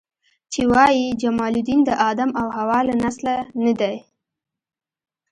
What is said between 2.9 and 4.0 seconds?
نسله نه دی.